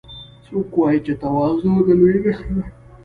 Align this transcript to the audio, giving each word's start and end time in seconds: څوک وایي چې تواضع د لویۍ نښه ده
څوک 0.45 0.69
وایي 0.77 0.99
چې 1.05 1.13
تواضع 1.21 1.71
د 1.87 1.89
لویۍ 1.99 2.17
نښه 2.25 2.49
ده 2.55 2.63